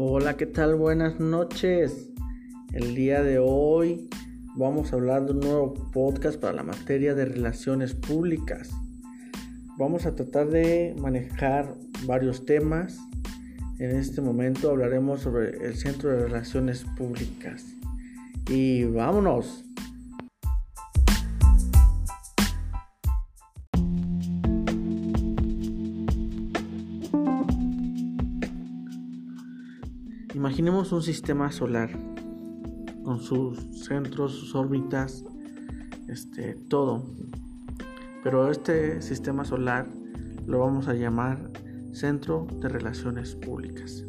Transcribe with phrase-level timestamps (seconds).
[0.00, 0.76] Hola, ¿qué tal?
[0.76, 2.08] Buenas noches.
[2.72, 4.08] El día de hoy
[4.54, 8.70] vamos a hablar de un nuevo podcast para la materia de relaciones públicas.
[9.76, 11.74] Vamos a tratar de manejar
[12.06, 12.96] varios temas.
[13.80, 17.66] En este momento hablaremos sobre el Centro de Relaciones Públicas.
[18.48, 19.67] Y vámonos.
[30.38, 31.90] Imaginemos un sistema solar
[33.02, 35.24] con sus centros, sus órbitas,
[36.06, 37.02] este, todo.
[38.22, 39.88] Pero este sistema solar
[40.46, 41.50] lo vamos a llamar
[41.90, 44.04] Centro de Relaciones Públicas.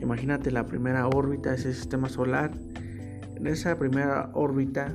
[0.00, 2.52] Imagínate la primera órbita de ese sistema solar.
[3.34, 4.94] En esa primera órbita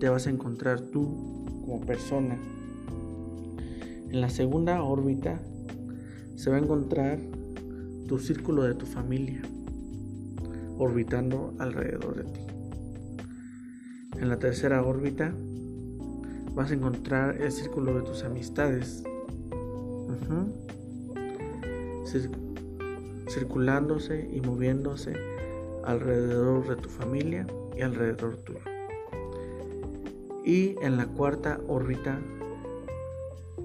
[0.00, 2.38] te vas a encontrar tú como persona.
[4.08, 5.42] En la segunda órbita
[6.36, 7.18] se va a encontrar
[8.12, 9.40] tu círculo de tu familia
[10.76, 12.40] orbitando alrededor de ti.
[14.18, 15.32] En la tercera órbita
[16.54, 19.02] vas a encontrar el círculo de tus amistades.
[23.28, 25.14] circulándose y moviéndose
[25.82, 28.60] alrededor de tu familia y alrededor tuyo.
[30.44, 32.20] Y en la cuarta órbita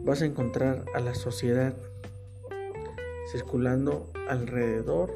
[0.05, 1.75] vas a encontrar a la sociedad
[3.31, 5.11] circulando alrededor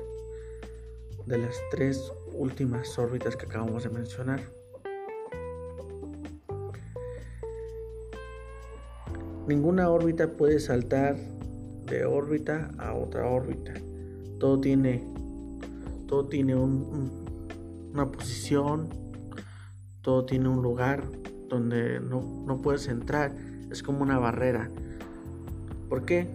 [1.25, 4.41] de las tres últimas órbitas que acabamos de mencionar.
[9.47, 11.15] Ninguna órbita puede saltar
[11.85, 13.73] de órbita a otra órbita.
[14.39, 15.03] Todo tiene,
[16.07, 18.89] todo tiene una posición,
[20.01, 21.03] todo tiene un lugar
[21.49, 23.35] donde no, no puedes entrar.
[23.69, 24.69] Es como una barrera.
[25.89, 26.27] ¿Por qué?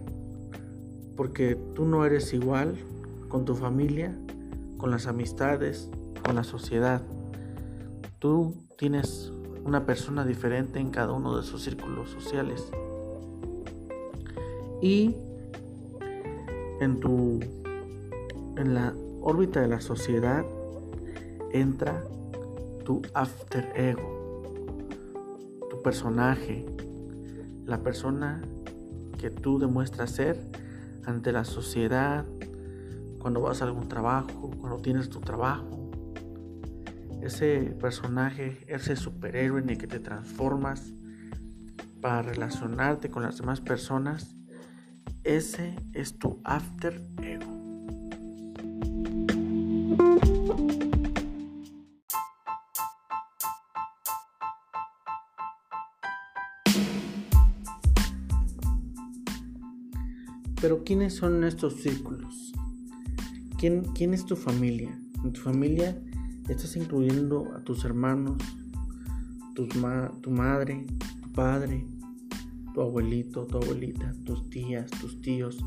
[1.17, 2.77] Porque tú no eres igual
[3.27, 4.17] con tu familia,
[4.77, 5.89] con las amistades,
[6.23, 7.01] con la sociedad.
[8.19, 9.33] Tú tienes
[9.65, 12.71] una persona diferente en cada uno de sus círculos sociales.
[14.81, 15.15] Y
[16.79, 17.39] en tu
[18.57, 20.45] en la órbita de la sociedad
[21.51, 22.03] entra
[22.83, 24.43] tu after ego,
[25.69, 26.65] tu personaje,
[27.65, 28.41] la persona
[29.17, 30.39] que tú demuestras ser
[31.07, 32.25] ante la sociedad,
[33.19, 35.89] cuando vas a algún trabajo, cuando tienes tu trabajo.
[37.21, 40.93] Ese personaje, ese superhéroe en el que te transformas
[42.01, 44.35] para relacionarte con las demás personas,
[45.23, 47.57] ese es tu after ego.
[60.67, 62.51] Pero ¿quiénes son estos círculos?
[63.57, 64.99] ¿Quién, ¿Quién, es tu familia?
[65.23, 65.97] En tu familia
[66.49, 68.35] estás incluyendo a tus hermanos,
[69.55, 69.65] tu
[70.29, 70.85] madre,
[71.21, 71.87] tu padre,
[72.73, 75.63] tu abuelito, tu abuelita, tus tías, tus tíos.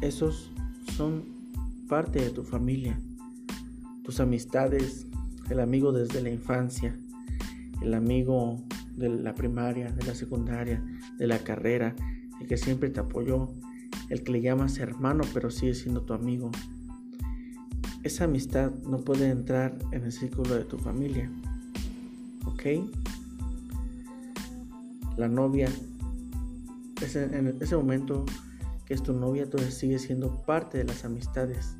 [0.00, 0.50] Esos
[0.96, 1.22] son
[1.88, 3.00] parte de tu familia.
[4.02, 5.06] Tus amistades,
[5.48, 6.98] el amigo desde la infancia,
[7.80, 8.64] el amigo
[8.96, 10.84] de la primaria, de la secundaria,
[11.18, 11.94] de la carrera,
[12.40, 13.52] el que siempre te apoyó,
[14.08, 16.50] el que le llamas hermano pero sigue siendo tu amigo.
[18.02, 21.30] Esa amistad no puede entrar en el círculo de tu familia.
[22.46, 22.62] ¿Ok?
[25.16, 25.68] La novia,
[27.00, 28.24] en ese momento
[28.86, 31.76] que es tu novia, todavía sigue siendo parte de las amistades.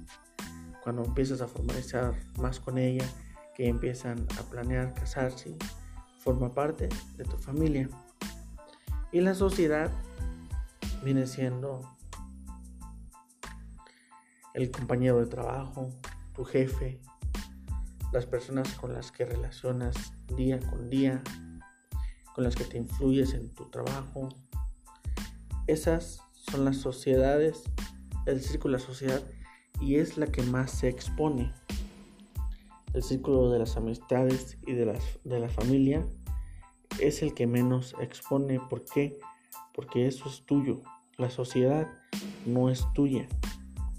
[0.85, 3.05] Cuando empiezas a formalizar más con ella,
[3.55, 5.57] que empiezan a planear casarse,
[6.19, 7.89] forma parte de tu familia.
[9.11, 9.91] Y la sociedad
[11.05, 11.83] viene siendo
[14.55, 15.91] el compañero de trabajo,
[16.35, 17.01] tu jefe,
[18.13, 21.23] las personas con las que relacionas día con día,
[22.35, 24.29] con las que te influyes en tu trabajo.
[25.67, 27.63] Esas son las sociedades,
[28.27, 29.23] el círculo de la sociedad
[29.81, 31.53] y es la que más se expone.
[32.93, 36.07] El círculo de las amistades y de, las, de la familia
[37.01, 38.61] es el que menos expone.
[38.61, 39.19] ¿Por qué?
[39.75, 40.83] Porque eso es tuyo.
[41.17, 41.89] La sociedad
[42.45, 43.27] no es tuya.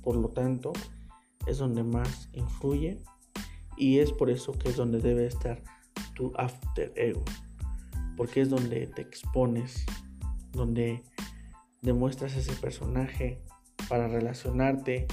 [0.03, 0.73] Por lo tanto,
[1.47, 2.99] es donde más influye
[3.77, 5.61] y es por eso que es donde debe estar
[6.15, 7.23] tu after ego.
[8.15, 9.85] Porque es donde te expones,
[10.51, 11.03] donde
[11.81, 13.41] demuestras ese personaje
[13.89, 15.07] para relacionarte,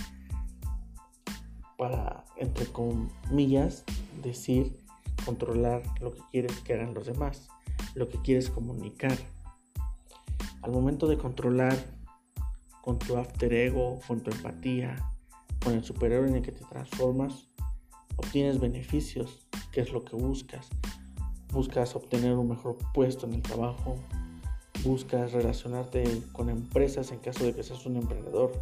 [1.77, 3.85] para, entre comillas,
[4.23, 4.77] decir,
[5.25, 7.49] controlar lo que quieres que hagan los demás,
[7.95, 9.17] lo que quieres comunicar.
[10.63, 11.77] Al momento de controlar
[12.83, 14.97] con tu after ego, con tu empatía,
[15.63, 17.49] con el superhéroe en el que te transformas,
[18.17, 20.69] obtienes beneficios, que es lo que buscas.
[21.53, 23.97] Buscas obtener un mejor puesto en el trabajo,
[24.85, 28.53] buscas relacionarte con empresas en caso de que seas un emprendedor,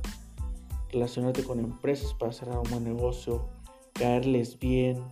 [0.91, 3.49] relacionarte con empresas para cerrar un buen negocio,
[3.93, 5.03] caerles bien,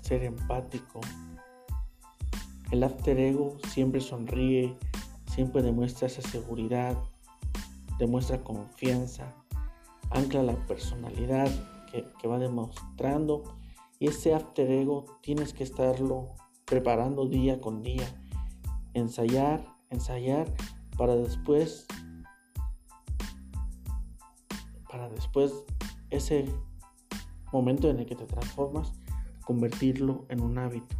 [0.00, 1.00] ser empático.
[2.70, 4.74] El after ego siempre sonríe,
[5.26, 6.96] siempre demuestra esa seguridad,
[7.98, 9.34] demuestra confianza,
[10.10, 11.50] ancla la personalidad
[11.90, 13.42] que, que va demostrando
[13.98, 18.06] y ese after ego tienes que estarlo preparando día con día,
[18.92, 20.52] ensayar, ensayar
[20.96, 21.86] para después
[24.90, 25.52] para después
[26.10, 26.44] ese
[27.52, 28.92] momento en el que te transformas
[29.44, 30.96] convertirlo en un hábito.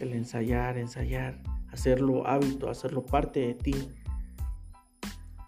[0.00, 1.40] El ensayar ensayar
[1.70, 3.74] hacerlo hábito hacerlo parte de ti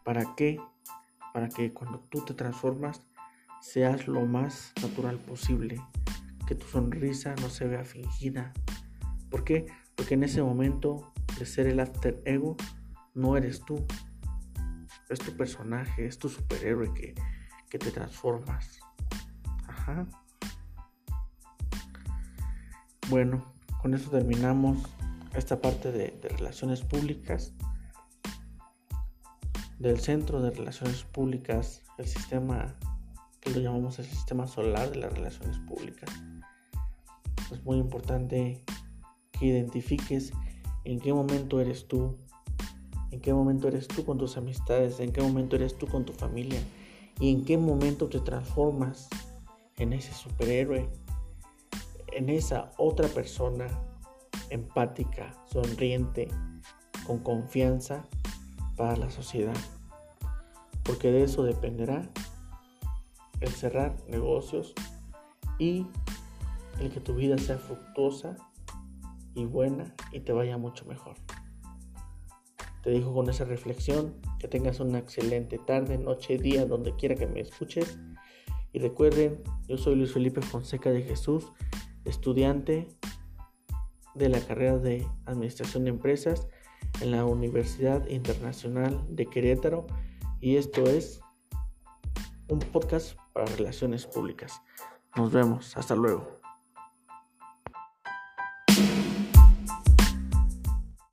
[0.05, 0.61] para qué
[1.33, 3.03] para que cuando tú te transformas
[3.61, 5.81] seas lo más natural posible
[6.47, 8.53] que tu sonrisa no se vea fingida
[9.31, 9.67] ¿por qué?
[9.97, 12.56] porque en ese momento de ser el after ego,
[13.15, 13.85] no eres tú.
[15.09, 17.15] Es tu personaje, es tu superhéroe que,
[17.71, 18.79] te transformas.
[19.67, 20.06] Ajá.
[23.11, 23.53] Bueno,
[23.83, 24.79] con eso terminamos
[25.35, 27.53] esta parte de, de relaciones públicas.
[29.84, 32.75] Del centro de relaciones públicas, el sistema
[33.38, 36.08] que lo llamamos el sistema solar de las relaciones públicas.
[37.52, 38.64] Es muy importante
[39.32, 40.32] que identifiques
[40.84, 42.16] en qué momento eres tú,
[43.10, 46.14] en qué momento eres tú con tus amistades, en qué momento eres tú con tu
[46.14, 46.60] familia
[47.20, 49.10] y en qué momento te transformas
[49.76, 50.88] en ese superhéroe,
[52.14, 53.66] en esa otra persona
[54.48, 56.28] empática, sonriente,
[57.06, 58.08] con confianza
[58.76, 59.56] para la sociedad.
[60.82, 62.11] Porque de eso dependerá
[63.41, 64.75] el cerrar negocios
[65.59, 65.87] y
[66.81, 68.37] el que tu vida sea fructuosa
[69.35, 71.17] y buena y te vaya mucho mejor.
[72.82, 77.27] Te dejo con esa reflexión, que tengas una excelente tarde, noche, día, donde quiera que
[77.27, 77.99] me escuches.
[78.73, 81.47] Y recuerden, yo soy Luis Felipe Fonseca de Jesús,
[82.05, 82.88] estudiante
[84.15, 86.47] de la carrera de Administración de Empresas
[87.00, 89.87] en la Universidad Internacional de Querétaro
[90.41, 91.20] y esto es
[92.49, 94.61] un podcast para relaciones públicas.
[95.17, 96.44] Nos vemos, hasta luego.